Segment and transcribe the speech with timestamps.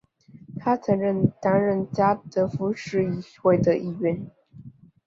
[0.57, 4.25] 他曾经担任加的夫市议会的议员。